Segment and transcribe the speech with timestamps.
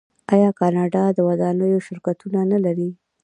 [0.33, 2.89] آیا کاناډا د ودانیو شرکتونه نلري؟